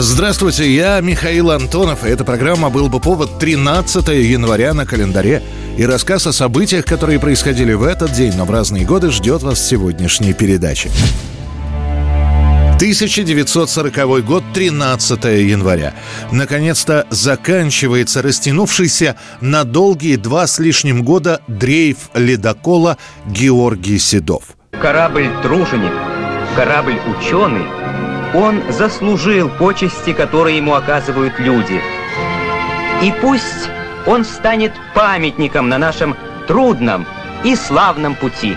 Здравствуйте, 0.00 0.70
я 0.70 1.00
Михаил 1.00 1.50
Антонов, 1.50 2.04
и 2.04 2.08
эта 2.08 2.24
программа 2.24 2.70
«Был 2.70 2.88
бы 2.88 3.00
повод» 3.00 3.40
13 3.40 4.06
января 4.08 4.72
на 4.72 4.86
календаре. 4.86 5.42
И 5.76 5.84
рассказ 5.84 6.28
о 6.28 6.32
событиях, 6.32 6.84
которые 6.84 7.18
происходили 7.18 7.72
в 7.72 7.82
этот 7.82 8.12
день, 8.12 8.32
но 8.36 8.44
в 8.44 8.50
разные 8.52 8.84
годы, 8.84 9.10
ждет 9.10 9.42
вас 9.42 9.58
в 9.58 9.66
сегодняшней 9.66 10.34
передаче. 10.34 10.88
1940 12.76 14.24
год, 14.24 14.44
13 14.54 15.24
января. 15.24 15.94
Наконец-то 16.30 17.04
заканчивается 17.10 18.22
растянувшийся 18.22 19.16
на 19.40 19.64
долгие 19.64 20.14
два 20.14 20.46
с 20.46 20.60
лишним 20.60 21.02
года 21.02 21.40
дрейф 21.48 22.10
ледокола 22.14 22.98
Георгий 23.26 23.98
Седов. 23.98 24.44
Корабль 24.80 25.28
«Труженик», 25.42 25.92
корабль 26.54 27.00
«Ученый» 27.18 27.87
Он 28.34 28.62
заслужил 28.70 29.48
почести, 29.48 30.12
которые 30.12 30.58
ему 30.58 30.74
оказывают 30.74 31.38
люди. 31.38 31.80
И 33.02 33.12
пусть 33.20 33.70
он 34.06 34.24
станет 34.24 34.72
памятником 34.94 35.68
на 35.68 35.78
нашем 35.78 36.16
трудном 36.46 37.06
и 37.44 37.54
славном 37.54 38.14
пути. 38.14 38.56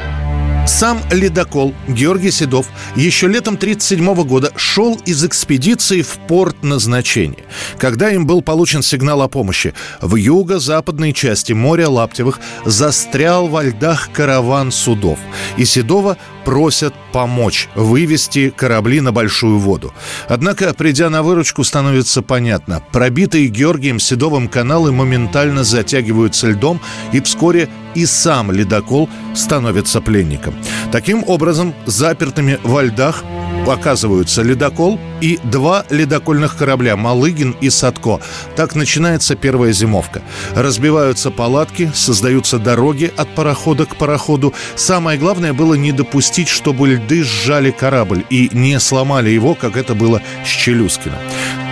Сам 0.68 1.02
ледокол 1.12 1.74
Георгий 1.88 2.30
Седов 2.30 2.68
еще 2.96 3.28
летом 3.28 3.56
1937 3.56 4.24
года 4.28 4.52
шел 4.56 4.96
из 5.06 5.26
экспедиции 5.26 6.04
в 6.04 6.20
порт 6.28 6.64
назначения, 6.64 7.44
когда 7.78 8.12
им 8.12 8.28
был 8.28 8.42
получен 8.42 8.84
сигнал 8.84 9.24
о 9.24 9.28
помощи. 9.28 9.74
В 10.02 10.16
юго-западной 10.16 11.14
части 11.14 11.54
моря 11.54 11.90
Лаптевых 11.90 12.40
застрял 12.64 13.48
во 13.48 13.64
льдах 13.64 14.12
караван 14.14 14.72
судов, 14.72 15.18
и 15.58 15.66
Седова 15.66 16.18
просят 16.46 16.94
помочь 17.12 17.68
вывести 17.76 18.50
корабли 18.50 19.02
на 19.02 19.12
большую 19.12 19.58
воду. 19.60 19.94
Однако, 20.28 20.74
придя 20.74 21.10
на 21.10 21.24
выручку, 21.24 21.64
становится 21.64 22.22
понятно. 22.22 22.82
Пробитые 22.92 23.48
Георгием 23.48 24.00
Седовым 24.00 24.48
каналы 24.48 24.92
моментально 24.92 25.64
затягиваются 25.64 26.48
льдом, 26.48 26.80
и 27.12 27.22
вскоре 27.22 27.70
и 27.96 28.06
сам 28.06 28.52
ледокол 28.52 29.10
становится 29.36 30.02
пленником. 30.02 30.54
Таким 30.92 31.24
образом, 31.28 31.74
запертыми 31.86 32.60
во 32.64 32.84
льдах 32.84 33.24
оказываются 33.68 34.42
ледокол 34.42 35.00
и 35.22 35.40
два 35.44 35.86
ледокольных 35.90 36.58
корабля 36.58 36.96
«Малыгин» 36.96 37.56
и 37.62 37.70
«Садко». 37.70 38.20
Так 38.56 38.76
начинается 38.76 39.36
первая 39.36 39.72
зимовка. 39.72 40.22
Разбиваются 40.56 41.32
палатки, 41.32 41.92
создаются 41.94 42.58
дороги 42.58 43.12
от 43.16 43.34
парохода 43.36 43.86
к 43.86 43.96
пароходу. 43.96 44.54
Самое 44.76 45.20
главное 45.20 45.54
было 45.54 45.76
не 45.76 45.92
допустить, 45.92 46.48
чтобы 46.48 46.90
льды 46.90 47.24
сжали 47.24 47.72
корабль 47.72 48.26
и 48.30 48.50
не 48.54 48.80
сломали 48.80 49.30
его, 49.30 49.56
как 49.56 49.78
это 49.78 49.96
было 49.96 50.22
с 50.46 50.48
Челюскиным. 50.48 51.18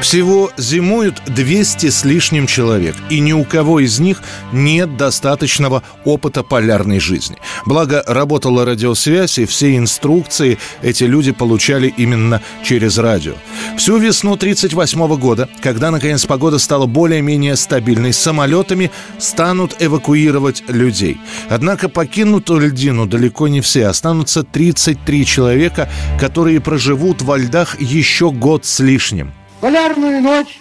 Всего 0.02 0.50
зимуют 0.58 1.22
200 1.26 1.90
с 1.90 2.06
лишним 2.06 2.48
человек, 2.48 2.96
и 3.10 3.20
ни 3.20 3.34
у 3.34 3.44
кого 3.44 3.80
из 3.82 4.00
них 4.00 4.22
нет 4.54 4.96
достаточного 4.96 5.84
опыта 6.06 6.42
полярной 6.42 7.00
жизни. 7.00 7.38
Благо, 7.66 8.04
работала 8.08 8.64
радиосвязь, 8.64 9.40
и 9.40 9.46
все 9.46 9.76
инструкции 9.76 10.58
эти 10.82 11.04
люди 11.04 11.32
получали 11.32 11.79
именно 11.88 12.42
через 12.64 12.98
радио. 12.98 13.34
Всю 13.78 13.98
весну 13.98 14.34
1938 14.34 15.20
года, 15.20 15.50
когда, 15.62 15.92
наконец, 15.92 16.26
погода 16.26 16.60
стала 16.60 16.86
более-менее 16.86 17.56
стабильной, 17.56 18.14
самолетами 18.14 18.92
станут 19.18 19.76
эвакуировать 19.80 20.64
людей. 20.68 21.18
Однако 21.50 21.90
покинут 21.90 22.50
льдину 22.50 23.06
далеко 23.06 23.48
не 23.48 23.62
все. 23.62 23.88
Останутся 23.88 24.44
33 24.44 25.26
человека, 25.26 25.90
которые 26.20 26.60
проживут 26.62 27.22
во 27.22 27.38
льдах 27.38 27.80
еще 27.80 28.32
год 28.32 28.66
с 28.66 28.80
лишним 28.80 29.34
полярную 29.60 30.22
ночь 30.22 30.60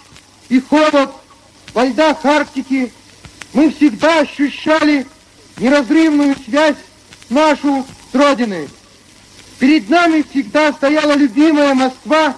и 0.49 0.59
холод 0.59 1.11
во 1.73 1.85
льдах 1.85 2.23
Арктики 2.25 2.91
мы 3.53 3.71
всегда 3.71 4.21
ощущали 4.21 5.05
неразрывную 5.57 6.35
связь 6.45 6.77
нашу 7.29 7.85
с 8.11 8.15
Родиной. 8.15 8.67
Перед 9.59 9.89
нами 9.89 10.23
всегда 10.29 10.71
стояла 10.71 11.13
любимая 11.13 11.73
Москва. 11.73 12.35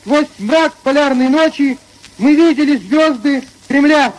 Сквозь 0.00 0.26
мрак 0.38 0.74
полярной 0.82 1.28
ночи 1.28 1.78
мы 2.18 2.34
видели 2.34 2.76
звезды 2.76 3.44
Кремля. 3.68 4.12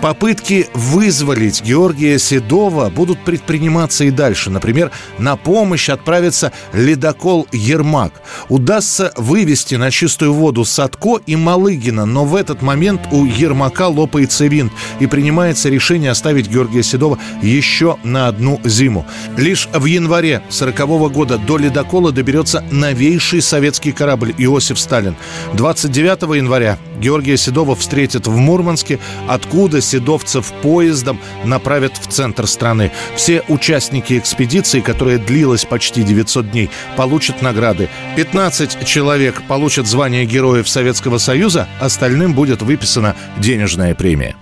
Попытки 0.00 0.66
вызволить 0.72 1.62
Георгия 1.62 2.18
Седова 2.18 2.88
будут 2.88 3.22
предприниматься 3.22 4.04
и 4.04 4.10
дальше. 4.10 4.48
Например, 4.48 4.90
на 5.18 5.36
помощь 5.36 5.90
отправится 5.90 6.52
ледокол 6.72 7.46
«Ермак». 7.52 8.14
Удастся 8.48 9.12
вывести 9.16 9.74
на 9.74 9.90
чистую 9.90 10.32
воду 10.32 10.64
Садко 10.64 11.20
и 11.26 11.36
Малыгина, 11.36 12.06
но 12.06 12.24
в 12.24 12.34
этот 12.34 12.62
момент 12.62 13.02
у 13.10 13.26
Ермака 13.26 13.88
лопается 13.88 14.46
винт 14.46 14.72
и 15.00 15.06
принимается 15.06 15.68
решение 15.68 16.12
оставить 16.12 16.48
Георгия 16.48 16.82
Седова 16.82 17.18
еще 17.42 17.98
на 18.02 18.28
одну 18.28 18.58
зиму. 18.64 19.04
Лишь 19.36 19.68
в 19.70 19.84
январе 19.84 20.42
40 20.48 21.12
года 21.12 21.36
до 21.36 21.58
ледокола 21.58 22.10
доберется 22.10 22.64
новейший 22.70 23.42
советский 23.42 23.92
корабль 23.92 24.34
«Иосиф 24.38 24.78
Сталин». 24.78 25.14
29 25.52 26.36
января 26.36 26.78
Георгия 27.00 27.36
Седова 27.36 27.74
встретят 27.76 28.26
в 28.26 28.36
Мурманске, 28.36 28.98
откуда 29.26 29.80
седовцев 29.90 30.52
поездом 30.62 31.18
направят 31.44 31.96
в 31.96 32.06
центр 32.06 32.46
страны. 32.46 32.92
Все 33.16 33.42
участники 33.48 34.18
экспедиции, 34.18 34.80
которая 34.80 35.18
длилась 35.18 35.64
почти 35.64 36.02
900 36.02 36.50
дней, 36.50 36.70
получат 36.96 37.42
награды. 37.42 37.88
15 38.16 38.84
человек 38.84 39.42
получат 39.48 39.86
звание 39.86 40.24
Героев 40.24 40.68
Советского 40.68 41.18
Союза, 41.18 41.68
остальным 41.80 42.34
будет 42.34 42.62
выписана 42.62 43.16
денежная 43.38 43.94
премия. 43.94 44.36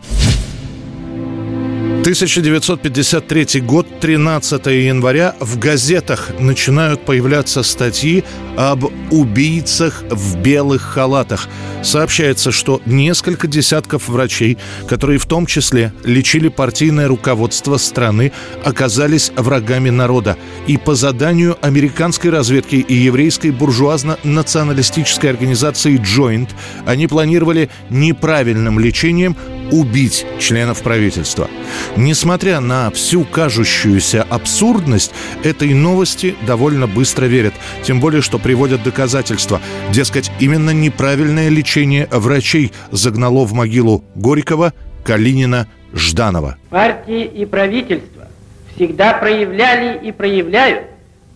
1953 2.08 3.60
год, 3.60 3.86
13 4.00 4.66
января, 4.66 5.34
в 5.40 5.58
газетах 5.58 6.30
начинают 6.38 7.04
появляться 7.04 7.62
статьи 7.62 8.24
об 8.56 8.86
убийцах 9.10 10.02
в 10.08 10.38
белых 10.38 10.80
халатах. 10.80 11.48
Сообщается, 11.82 12.50
что 12.50 12.80
несколько 12.86 13.46
десятков 13.46 14.08
врачей, 14.08 14.56
которые 14.88 15.18
в 15.18 15.26
том 15.26 15.44
числе 15.44 15.92
лечили 16.02 16.48
партийное 16.48 17.08
руководство 17.08 17.76
страны, 17.76 18.32
оказались 18.64 19.30
врагами 19.36 19.90
народа. 19.90 20.38
И 20.66 20.78
по 20.78 20.94
заданию 20.94 21.58
американской 21.60 22.30
разведки 22.30 22.76
и 22.76 22.94
еврейской 22.94 23.50
буржуазно-националистической 23.50 25.28
организации 25.28 26.00
«Джойнт» 26.02 26.54
они 26.86 27.06
планировали 27.06 27.68
неправильным 27.90 28.80
лечением 28.80 29.36
убить 29.70 30.26
членов 30.38 30.82
правительства. 30.82 31.48
Несмотря 31.96 32.60
на 32.60 32.90
всю 32.90 33.24
кажущуюся 33.24 34.26
абсурдность, 34.28 35.12
этой 35.44 35.74
новости 35.74 36.34
довольно 36.46 36.86
быстро 36.86 37.26
верят. 37.26 37.54
Тем 37.82 38.00
более, 38.00 38.22
что 38.22 38.38
приводят 38.38 38.82
доказательства. 38.82 39.60
Дескать, 39.92 40.30
именно 40.40 40.70
неправильное 40.70 41.48
лечение 41.48 42.08
врачей 42.10 42.72
загнало 42.90 43.44
в 43.44 43.52
могилу 43.52 44.04
Горького, 44.14 44.72
Калинина, 45.04 45.68
Жданова. 45.94 46.56
Партии 46.70 47.24
и 47.24 47.44
правительство 47.44 48.28
всегда 48.74 49.14
проявляли 49.14 50.06
и 50.06 50.12
проявляют 50.12 50.84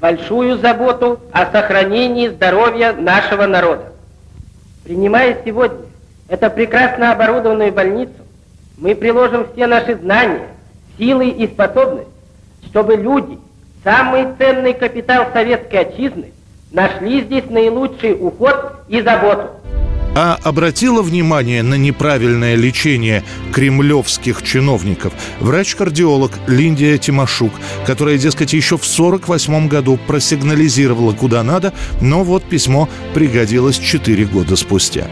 большую 0.01 0.59
заботу 0.59 1.21
о 1.33 1.51
сохранении 1.51 2.29
здоровья 2.29 2.93
нашего 2.93 3.47
народа. 3.47 3.93
Принимая 4.85 5.39
сегодня 5.45 5.87
эту 6.29 6.51
прекрасно 6.51 7.13
оборудованную 7.13 7.73
больницу, 7.73 8.15
мы 8.79 8.95
приложим 8.95 9.47
все 9.53 9.67
наши 9.67 9.97
знания, 9.97 10.49
силы 10.99 11.29
и 11.29 11.47
способности, 11.47 12.11
чтобы 12.67 12.97
люди, 12.97 13.39
самый 13.85 14.27
ценный 14.39 14.75
капитал 14.75 15.27
советской 15.33 15.77
отчизны, 15.77 16.33
нашли 16.73 17.23
здесь 17.23 17.49
наилучший 17.51 18.15
уход 18.15 18.73
и 18.89 19.01
заботу. 19.03 19.51
А 20.15 20.39
обратила 20.43 21.03
внимание 21.03 21.63
на 21.63 21.75
неправильное 21.75 22.55
лечение 22.55 23.25
кремлевских 23.53 24.43
чиновников 24.43 25.13
врач-кардиолог 25.41 26.33
Линдия 26.47 26.99
Тимошук, 26.99 27.53
которая, 27.87 28.19
дескать, 28.19 28.53
еще 28.53 28.77
в 28.77 28.85
1948 28.85 29.69
году 29.69 29.99
просигнализировала 30.07 31.13
куда 31.13 31.43
надо, 31.43 31.73
но 32.01 32.25
вот 32.25 32.45
письмо 32.45 32.89
пригодилось 33.15 33.79
4 33.79 34.25
года 34.27 34.57
спустя. 34.57 35.09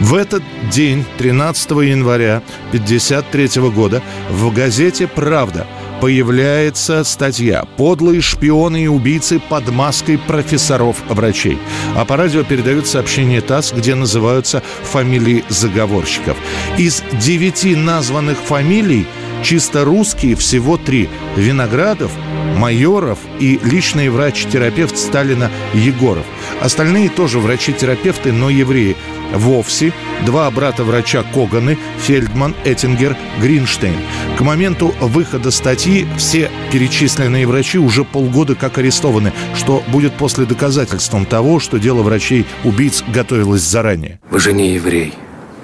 В 0.00 0.14
этот 0.14 0.42
день, 0.72 1.04
13 1.18 1.70
января 1.70 2.42
1953 2.70 3.70
года, 3.70 4.02
в 4.30 4.52
газете 4.52 5.06
«Правда» 5.06 5.66
появляется 6.00 7.04
статья 7.04 7.64
«Подлые 7.76 8.20
шпионы 8.20 8.84
и 8.84 8.86
убийцы 8.88 9.38
под 9.38 9.70
маской 9.70 10.18
профессоров-врачей». 10.18 11.58
А 11.94 12.04
по 12.04 12.16
радио 12.16 12.42
передают 12.42 12.86
сообщение 12.86 13.40
ТАСС, 13.40 13.72
где 13.72 13.94
называются 13.94 14.62
фамилии 14.82 15.44
заговорщиков. 15.48 16.36
Из 16.78 17.02
девяти 17.20 17.76
названных 17.76 18.38
фамилий 18.38 19.06
чисто 19.42 19.84
русские 19.84 20.36
всего 20.36 20.76
три– 20.76 21.08
Виноградов, 21.36 22.10
Майоров 22.56 23.18
и 23.38 23.58
личный 23.62 24.08
врач-терапевт 24.08 24.98
Сталина 24.98 25.50
Егоров. 25.74 26.26
Остальные 26.60 27.08
тоже 27.08 27.38
врачи-терапевты, 27.38 28.32
но 28.32 28.50
евреи– 28.50 28.96
вовсе 29.34 29.92
два 30.26 30.50
брата-врача 30.50 31.22
Коганы, 31.22 31.78
Фельдман, 31.98 32.54
Эттингер, 32.64 33.16
Гринштейн. 33.40 33.96
К 34.36 34.40
моменту 34.40 34.94
выхода 35.00 35.50
статьи 35.50 36.06
все 36.16 36.50
перечисленные 36.72 37.46
врачи 37.46 37.78
уже 37.78 38.04
полгода 38.04 38.54
как 38.54 38.78
арестованы, 38.78 39.32
что 39.54 39.82
будет 39.88 40.14
после 40.14 40.44
доказательством 40.44 41.26
того, 41.26 41.60
что 41.60 41.78
дело 41.78 42.02
врачей-убийц 42.02 43.04
готовилось 43.08 43.62
заранее. 43.62 44.20
Вы 44.30 44.40
же 44.40 44.52
не 44.52 44.74
еврей. 44.74 45.14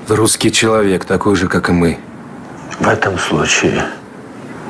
Вы 0.09 0.17
русский 0.17 0.53
человек, 0.53 1.05
такой 1.05 1.37
же, 1.37 1.49
как 1.49 1.69
и 1.69 1.73
мы. 1.73 1.99
В 2.79 2.89
этом 2.89 3.19
случае 3.19 3.85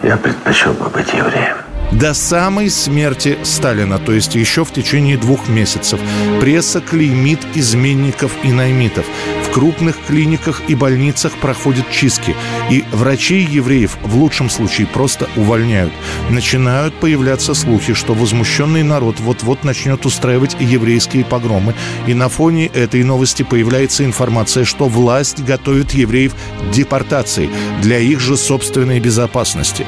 я 0.03 0.17
предпочел 0.17 0.73
бы 0.73 0.89
быть 0.89 1.13
евреем. 1.13 1.66
До 1.93 2.15
самой 2.15 2.69
смерти 2.69 3.39
Сталина, 3.45 3.99
то 3.99 4.13
есть 4.13 4.35
еще 4.35 4.65
в 4.65 4.73
течение 4.73 5.17
двух 5.17 5.49
месяцев, 5.49 6.01
пресса 6.41 6.81
клеймит 6.81 7.39
изменников 7.55 8.33
и 8.43 8.51
наймитов. 8.51 9.07
В 9.45 9.51
крупных 9.51 9.97
клиниках 10.07 10.63
и 10.69 10.75
больницах 10.75 11.33
проходят 11.39 11.91
чистки. 11.91 12.35
И 12.71 12.85
врачей 12.93 13.47
евреев 13.47 13.97
в 14.03 14.17
лучшем 14.17 14.51
случае 14.51 14.89
просто 14.89 15.29
увольняют. 15.37 15.93
Начинают 16.29 16.95
появляться 16.95 17.55
слухи, 17.55 17.95
что 17.95 18.13
возмущенный 18.13 18.83
народ 18.83 19.21
вот-вот 19.21 19.65
начнет 19.65 20.05
устраивать 20.05 20.57
еврейские 20.61 21.25
погромы. 21.25 21.75
И 22.07 22.15
на 22.15 22.29
фоне 22.29 22.67
этой 22.67 23.05
новости 23.05 23.45
появляется 23.45 24.05
информация, 24.05 24.65
что 24.65 24.89
власть 24.89 25.43
готовит 25.43 25.93
евреев 25.93 26.35
к 26.35 26.71
депортации 26.73 27.49
для 27.81 27.99
их 27.99 28.21
же 28.21 28.37
собственной 28.37 29.01
безопасности. 29.01 29.87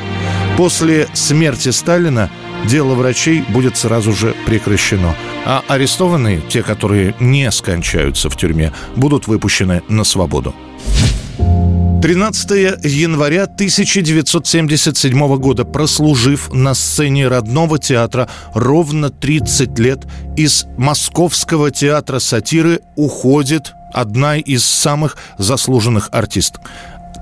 После 0.58 1.06
смерти 1.14 1.68
Сталина 1.68 2.28
дело 2.66 2.94
врачей 2.94 3.44
будет 3.48 3.76
сразу 3.76 4.12
же 4.12 4.34
прекращено. 4.44 5.14
А 5.46 5.62
арестованные, 5.68 6.40
те, 6.48 6.64
которые 6.64 7.14
не 7.20 7.48
скончаются 7.52 8.28
в 8.28 8.36
тюрьме, 8.36 8.72
будут 8.96 9.28
выпущены 9.28 9.82
на 9.88 10.02
свободу. 10.02 10.56
13 12.02 12.50
января 12.84 13.44
1977 13.44 15.36
года, 15.36 15.64
прослужив 15.64 16.52
на 16.52 16.74
сцене 16.74 17.28
родного 17.28 17.78
театра 17.78 18.28
ровно 18.52 19.10
30 19.10 19.78
лет, 19.78 20.08
из 20.36 20.66
Московского 20.76 21.70
театра 21.70 22.18
сатиры 22.18 22.80
уходит 22.96 23.74
одна 23.94 24.36
из 24.36 24.64
самых 24.64 25.18
заслуженных 25.38 26.08
артисток. 26.10 26.62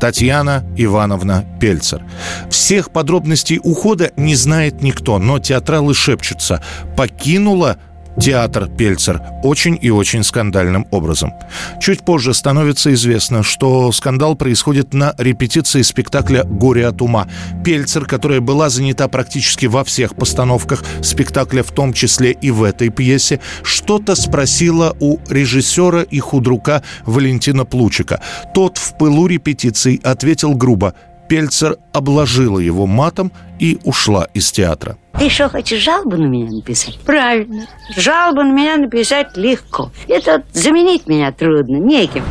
Татьяна 0.01 0.65
Ивановна 0.77 1.45
Пельцер. 1.61 2.03
Всех 2.51 2.91
подробностей 2.91 3.61
ухода 3.63 4.13
не 4.17 4.35
знает 4.35 4.83
никто, 4.83 5.19
но 5.19 5.39
театралы 5.39 5.95
шепчутся. 5.95 6.63
Покинула 6.97 7.79
театр 8.21 8.69
Пельцер 8.69 9.21
очень 9.43 9.79
и 9.81 9.91
очень 9.91 10.25
скандальным 10.25 10.87
образом. 10.91 11.33
Чуть 11.81 12.05
позже 12.05 12.35
становится 12.35 12.93
известно, 12.95 13.43
что 13.43 13.93
скандал 13.93 14.37
происходит 14.37 14.95
на 14.95 15.15
репетиции 15.19 15.83
спектакля 15.83 16.45
«Горе 16.45 16.87
от 16.87 17.03
ума». 17.03 17.29
Пельцер, 17.65 18.07
которая 18.07 18.41
была 18.41 18.69
занята 18.69 19.09
практически 19.09 19.67
во 19.67 19.85
всех 19.85 20.17
постановках 20.17 20.85
спектакля, 21.03 21.63
в 21.63 21.71
том 21.71 21.93
числе 21.93 22.33
и 22.33 22.51
в 22.51 22.63
этой 22.63 22.89
пьесе, 22.89 23.41
что-то 23.63 24.15
спросила 24.15 24.97
у 25.01 25.19
режиссера 25.29 26.03
и 26.03 26.19
худрука 26.19 26.83
Валентина 27.05 27.65
Плучика. 27.65 28.21
Тот 28.55 28.79
в 28.79 28.97
пылу 28.97 29.27
репетиций 29.27 30.01
ответил 30.03 30.55
грубо 30.55 30.95
Пельцер 31.29 31.77
обложила 31.93 32.59
его 32.59 32.87
матом 32.87 33.33
и 33.59 33.79
ушла 33.85 34.29
из 34.35 34.53
театра. 34.53 34.97
Ты 35.19 35.31
что, 35.31 35.49
хочешь 35.49 35.83
жалобу 35.83 36.17
на 36.17 36.27
меня 36.27 36.51
написать? 36.51 36.99
Правильно. 37.01 37.67
Жалобу 37.97 38.43
на 38.43 38.53
меня 38.53 38.77
написать 38.77 39.37
легко. 39.37 39.91
Это 40.09 40.43
заменить 40.53 41.07
меня 41.07 41.33
трудно, 41.33 41.77
неким. 41.77 42.23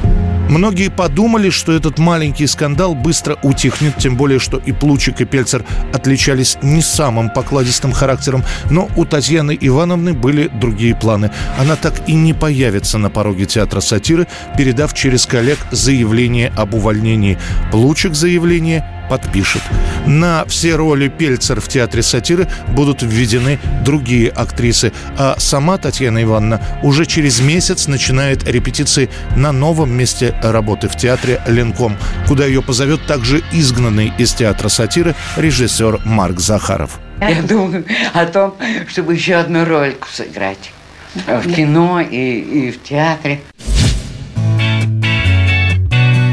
Многие 0.49 0.89
подумали, 0.89 1.49
что 1.49 1.71
этот 1.71 1.97
маленький 1.97 2.45
скандал 2.45 2.93
быстро 2.93 3.37
утихнет, 3.41 3.97
тем 3.97 4.15
более, 4.15 4.39
что 4.39 4.57
и 4.57 4.71
Плучик, 4.71 5.19
и 5.21 5.25
Пельцер 5.25 5.65
отличались 5.91 6.57
не 6.61 6.81
самым 6.81 7.29
покладистым 7.29 7.91
характером, 7.91 8.43
но 8.69 8.89
у 8.95 9.05
Татьяны 9.05 9.57
Ивановны 9.59 10.13
были 10.13 10.47
другие 10.47 10.95
планы. 10.95 11.31
Она 11.57 11.75
так 11.75 12.07
и 12.07 12.13
не 12.13 12.33
появится 12.33 12.97
на 12.99 13.09
пороге 13.09 13.45
театра 13.45 13.79
сатиры, 13.79 14.27
передав 14.55 14.93
через 14.93 15.25
коллег 15.25 15.57
заявление 15.71 16.53
об 16.55 16.75
увольнении. 16.75 17.39
Плучик 17.71 18.13
заявление 18.13 18.85
подпишет. 19.09 19.61
На 20.05 20.45
все 20.45 20.75
роли 20.75 21.07
Пельцер 21.07 21.59
в 21.61 21.67
театре 21.67 22.03
сатиры 22.03 22.47
будут 22.69 23.01
введены 23.01 23.59
другие 23.83 24.29
актрисы, 24.29 24.91
а 25.17 25.35
сама 25.37 25.77
Татьяна 25.77 26.23
Ивановна 26.23 26.61
уже 26.83 27.05
через 27.05 27.39
месяц 27.39 27.87
начинает 27.87 28.47
репетиции 28.47 29.09
на 29.35 29.51
новом 29.51 29.91
месте 29.91 30.35
работы 30.43 30.87
в 30.87 30.95
театре 30.95 31.41
«Ленком», 31.47 31.97
куда 32.27 32.45
ее 32.45 32.61
позовет 32.61 33.05
также 33.05 33.43
изгнанный 33.51 34.13
из 34.17 34.33
театра 34.33 34.69
сатиры 34.69 35.15
режиссер 35.37 36.01
Марк 36.05 36.39
Захаров. 36.39 36.99
Я 37.21 37.41
думаю 37.41 37.85
о 38.13 38.25
том, 38.25 38.55
чтобы 38.87 39.13
еще 39.13 39.35
одну 39.35 39.65
рольку 39.65 40.07
сыграть 40.11 40.71
в 41.15 41.53
кино 41.53 42.01
и, 42.01 42.39
и 42.39 42.71
в 42.71 42.83
театре. 42.83 43.41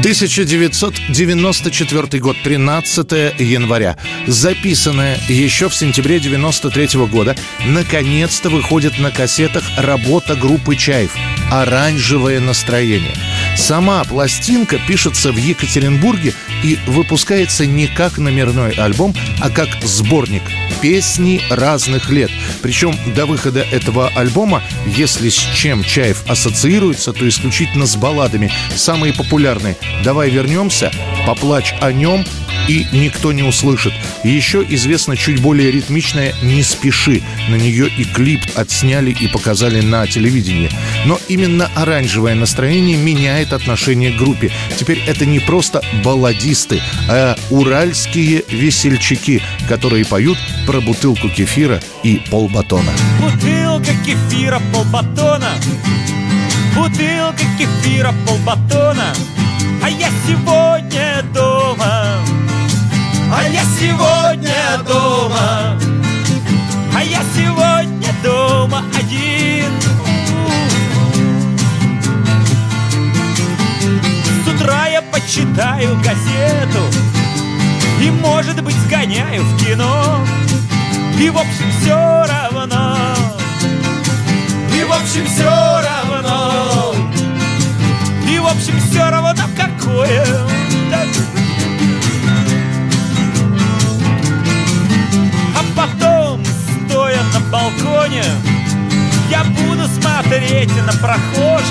1994 0.03 2.19
год, 2.19 2.35
13 2.43 3.39
января. 3.39 3.97
Записанная 4.27 5.17
еще 5.29 5.69
в 5.69 5.75
сентябре 5.75 6.19
93 6.19 7.07
года, 7.07 7.37
наконец-то 7.65 8.49
выходит 8.49 8.99
на 8.99 9.11
кассетах 9.11 9.63
работа 9.77 10.35
группы 10.35 10.75
«Чаев» 10.75 11.15
«Оранжевое 11.49 12.41
настроение». 12.41 13.15
Сама 13.55 14.03
пластинка 14.03 14.79
пишется 14.87 15.31
в 15.31 15.37
Екатеринбурге 15.37 16.33
и 16.63 16.77
выпускается 16.87 17.65
не 17.65 17.87
как 17.87 18.17
номерной 18.17 18.71
альбом, 18.71 19.15
а 19.39 19.49
как 19.49 19.69
сборник 19.83 20.43
песни 20.81 21.41
разных 21.49 22.09
лет. 22.09 22.29
Причем 22.61 22.93
до 23.15 23.25
выхода 23.25 23.61
этого 23.61 24.09
альбома, 24.09 24.61
если 24.85 25.29
с 25.29 25.35
чем 25.35 25.81
Чаев 25.81 26.23
ассоциируется, 26.27 27.13
то 27.13 27.27
исключительно 27.27 27.85
с 27.85 27.95
балладами. 27.95 28.51
Самые 28.75 29.13
популярные 29.13 29.77
«Давай 30.03 30.29
вернемся», 30.29 30.91
«Поплачь 31.25 31.73
о 31.79 31.93
нем», 31.93 32.25
и 32.67 32.85
никто 32.91 33.31
не 33.31 33.43
услышит. 33.43 33.93
Еще 34.23 34.65
известно 34.69 35.17
чуть 35.17 35.41
более 35.41 35.71
ритмичная 35.71 36.33
«Не 36.41 36.63
спеши». 36.63 37.21
На 37.49 37.55
нее 37.55 37.87
и 37.87 38.03
клип 38.03 38.41
отсняли 38.55 39.11
и 39.11 39.27
показали 39.27 39.81
на 39.81 40.07
телевидении. 40.07 40.69
Но 41.05 41.19
именно 41.27 41.69
оранжевое 41.75 42.35
настроение 42.35 42.97
меняет 42.97 43.53
отношение 43.53 44.11
к 44.11 44.17
группе. 44.17 44.51
Теперь 44.77 45.01
это 45.05 45.25
не 45.25 45.39
просто 45.39 45.81
балладисты, 46.03 46.81
а 47.09 47.35
уральские 47.49 48.43
весельчаки, 48.49 49.41
которые 49.67 50.05
поют 50.05 50.37
про 50.65 50.81
бутылку 50.81 51.29
кефира 51.29 51.81
и 52.03 52.21
полбатона. 52.29 52.91
Бутылка 53.19 53.93
кефира, 54.05 54.61
полбатона 54.73 55.51
Бутылка 56.75 57.45
кефира, 57.57 58.13
полбатона 58.27 59.13
А 59.81 59.89
я 59.89 60.09
сегодня 60.27 61.23
дома 61.33 61.52
а 63.35 63.47
я 63.47 63.63
сегодня 63.79 64.77
дома. 64.87 65.77
А 66.95 67.03
я 67.03 67.21
сегодня 67.35 68.13
дома 68.23 68.83
один. 68.95 69.71
С 74.43 74.47
утра 74.47 74.87
я 74.87 75.01
почитаю 75.01 75.95
газету 75.97 76.79
И, 77.99 78.11
может 78.11 78.61
быть, 78.63 78.75
сгоняю 78.85 79.43
в 79.43 79.65
кино. 79.65 80.19
И, 81.19 81.29
в 81.29 81.37
общем, 81.37 81.71
все 81.81 82.25
равно. 82.27 82.97
И, 84.75 84.83
в 84.83 84.91
общем, 84.91 85.25
все 85.25 85.81
равно. 85.81 86.93
И, 88.27 88.39
все 88.91 89.09
равно 89.09 89.43
какое. 89.57 90.52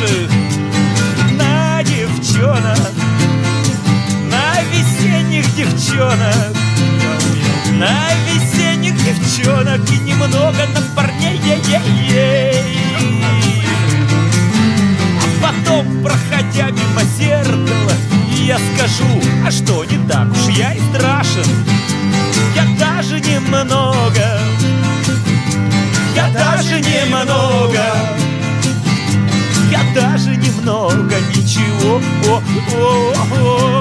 Прохожих, 0.02 0.30
на 1.32 1.82
девчонок, 1.82 2.78
на 4.30 4.62
весенних 4.73 5.54
девчонок, 5.54 6.56
на 7.73 8.09
весенних 8.26 8.94
девчонок 9.04 9.80
и 9.90 9.99
немного 9.99 10.66
на 10.75 10.80
парней. 10.94 11.40
А 15.21 15.47
потом, 15.47 16.02
проходя 16.02 16.71
мимо 16.71 17.02
зеркала, 17.16 17.92
я 18.44 18.59
скажу, 18.75 19.23
а 19.47 19.50
что, 19.50 19.85
не 19.85 19.99
так 20.09 20.28
уж 20.30 20.54
я 20.54 20.73
и 20.75 20.80
страшен. 20.80 21.47
Я 22.54 22.64
даже 22.78 23.21
немного, 23.21 24.38
я 26.14 26.28
даже 26.28 26.80
немного, 26.80 27.82
даже 29.95 30.37
немного 30.37 31.17
ничего. 31.35 32.01
О, 32.29 32.43
о, 32.75 33.13
о. 33.33 33.73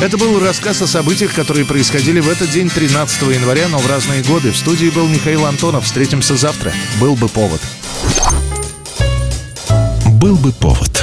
Это 0.00 0.18
был 0.18 0.38
рассказ 0.40 0.82
о 0.82 0.86
событиях, 0.86 1.34
которые 1.34 1.64
происходили 1.64 2.20
в 2.20 2.28
этот 2.28 2.50
день, 2.50 2.68
13 2.68 3.22
января, 3.22 3.68
но 3.68 3.78
в 3.78 3.86
разные 3.88 4.22
годы. 4.22 4.52
В 4.52 4.56
студии 4.56 4.90
был 4.90 5.08
Михаил 5.08 5.46
Антонов. 5.46 5.84
Встретимся 5.84 6.36
завтра. 6.36 6.72
Был 7.00 7.16
бы 7.16 7.28
повод. 7.28 7.60
Был 10.20 10.36
бы 10.36 10.52
повод. 10.52 10.95